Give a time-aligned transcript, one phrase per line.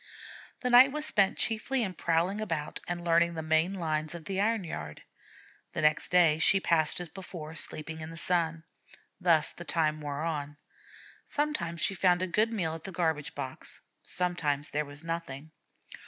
[0.61, 4.41] The night was spent chiefly in prowling about and learning the main lines of the
[4.41, 5.03] iron yard.
[5.73, 8.63] The next day she passed as before, sleeping in the sun.
[9.19, 10.57] Thus the time wore on.
[11.27, 15.51] Sometimes she found a good meal at the garbage box, sometimes there was nothing.